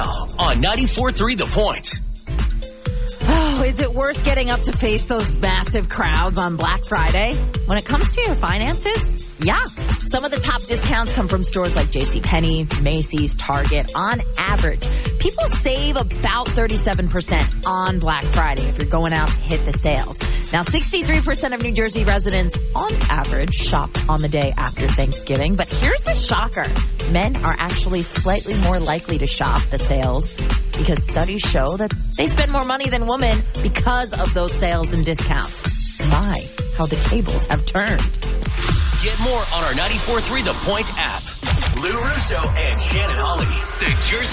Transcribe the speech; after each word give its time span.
now 0.00 0.26
on 0.38 0.56
94.3 0.62 1.36
The 1.36 1.46
Point. 1.46 2.00
Oh, 3.22 3.64
is 3.66 3.80
it 3.80 3.92
worth 3.92 4.24
getting 4.24 4.50
up 4.50 4.60
to 4.62 4.72
face 4.72 5.04
those 5.04 5.30
massive 5.32 5.88
crowds 5.88 6.38
on 6.38 6.56
Black 6.56 6.84
Friday? 6.84 7.34
When 7.66 7.78
it 7.78 7.84
comes 7.84 8.10
to 8.12 8.22
your 8.22 8.34
finances, 8.34 9.28
yeah. 9.40 9.62
Some 10.10 10.24
of 10.24 10.32
the 10.32 10.40
top 10.40 10.60
discounts 10.62 11.12
come 11.12 11.28
from 11.28 11.44
stores 11.44 11.76
like 11.76 11.86
JCPenney, 11.86 12.82
Macy's, 12.82 13.36
Target. 13.36 13.92
On 13.94 14.20
average, 14.38 14.84
people 15.20 15.46
save 15.46 15.94
about 15.94 16.48
37% 16.48 17.64
on 17.64 18.00
Black 18.00 18.24
Friday 18.24 18.62
if 18.62 18.76
you're 18.76 18.90
going 18.90 19.12
out 19.12 19.28
to 19.28 19.40
hit 19.40 19.64
the 19.64 19.78
sales. 19.78 20.18
Now, 20.52 20.64
63% 20.64 21.54
of 21.54 21.62
New 21.62 21.70
Jersey 21.70 22.02
residents 22.02 22.58
on 22.74 22.92
average 23.08 23.54
shop 23.54 23.88
on 24.08 24.20
the 24.20 24.26
day 24.26 24.52
after 24.56 24.88
Thanksgiving. 24.88 25.54
But 25.54 25.68
here's 25.68 26.02
the 26.02 26.14
shocker. 26.14 26.66
Men 27.12 27.36
are 27.44 27.54
actually 27.56 28.02
slightly 28.02 28.54
more 28.62 28.80
likely 28.80 29.18
to 29.18 29.28
shop 29.28 29.62
the 29.70 29.78
sales 29.78 30.34
because 30.76 31.00
studies 31.04 31.40
show 31.40 31.76
that 31.76 31.94
they 32.16 32.26
spend 32.26 32.50
more 32.50 32.64
money 32.64 32.88
than 32.88 33.06
women 33.06 33.38
because 33.62 34.12
of 34.12 34.34
those 34.34 34.52
sales 34.52 34.92
and 34.92 35.04
discounts. 35.04 36.00
My, 36.08 36.44
how 36.76 36.86
the 36.86 36.96
tables 36.96 37.44
have 37.44 37.64
turned. 37.64 38.39
Get 39.02 39.18
more 39.20 39.40
on 39.54 39.64
our 39.64 39.72
94.3 39.72 40.44
The 40.44 40.52
Point 40.68 40.90
app. 40.96 41.22
Lou 41.80 41.98
Russo 42.04 42.36
and 42.36 42.78
Shannon 42.82 43.16
Holly. 43.16 43.49